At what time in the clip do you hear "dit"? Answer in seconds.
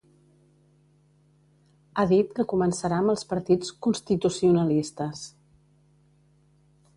2.11-2.33